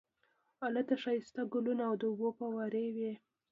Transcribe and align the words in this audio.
هلته 0.61 0.93
ښکلي 1.01 1.43
ګلونه 1.53 1.83
او 1.89 1.95
د 2.01 2.03
اوبو 2.11 2.27
فوارې 2.37 2.85
وې. 2.95 3.13